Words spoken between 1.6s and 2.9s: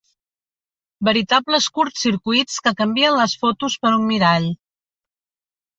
curtcircuits que